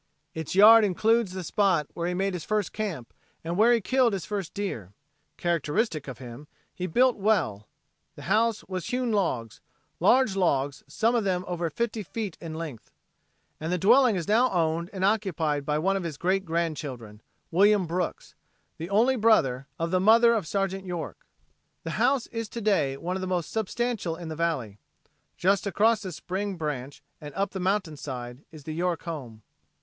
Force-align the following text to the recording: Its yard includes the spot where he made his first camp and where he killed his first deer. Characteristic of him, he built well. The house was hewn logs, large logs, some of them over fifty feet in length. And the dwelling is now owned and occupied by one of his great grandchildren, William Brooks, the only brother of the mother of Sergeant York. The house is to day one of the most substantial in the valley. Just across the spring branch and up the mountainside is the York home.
Its 0.33 0.55
yard 0.55 0.83
includes 0.83 1.31
the 1.33 1.43
spot 1.43 1.85
where 1.93 2.07
he 2.07 2.15
made 2.15 2.33
his 2.33 2.43
first 2.43 2.73
camp 2.73 3.13
and 3.43 3.55
where 3.55 3.71
he 3.71 3.79
killed 3.79 4.13
his 4.13 4.25
first 4.25 4.51
deer. 4.55 4.93
Characteristic 5.37 6.07
of 6.07 6.17
him, 6.17 6.47
he 6.73 6.87
built 6.87 7.17
well. 7.17 7.67
The 8.15 8.23
house 8.23 8.63
was 8.67 8.87
hewn 8.87 9.11
logs, 9.11 9.61
large 9.99 10.35
logs, 10.35 10.83
some 10.87 11.13
of 11.13 11.23
them 11.23 11.45
over 11.47 11.69
fifty 11.69 12.01
feet 12.01 12.35
in 12.41 12.55
length. 12.55 12.89
And 13.59 13.71
the 13.71 13.77
dwelling 13.77 14.15
is 14.15 14.27
now 14.27 14.49
owned 14.51 14.89
and 14.91 15.05
occupied 15.05 15.67
by 15.67 15.77
one 15.77 15.95
of 15.95 16.01
his 16.01 16.17
great 16.17 16.45
grandchildren, 16.45 17.21
William 17.51 17.85
Brooks, 17.85 18.33
the 18.79 18.89
only 18.89 19.15
brother 19.15 19.67
of 19.77 19.91
the 19.91 19.99
mother 19.99 20.33
of 20.33 20.47
Sergeant 20.47 20.83
York. 20.83 21.27
The 21.83 21.91
house 22.01 22.25
is 22.31 22.49
to 22.49 22.59
day 22.61 22.97
one 22.97 23.17
of 23.17 23.21
the 23.21 23.27
most 23.27 23.51
substantial 23.51 24.15
in 24.15 24.29
the 24.29 24.35
valley. 24.35 24.79
Just 25.37 25.67
across 25.67 26.01
the 26.01 26.11
spring 26.11 26.55
branch 26.57 27.03
and 27.21 27.35
up 27.35 27.51
the 27.51 27.59
mountainside 27.59 28.43
is 28.51 28.63
the 28.63 28.73
York 28.73 29.03
home. 29.03 29.43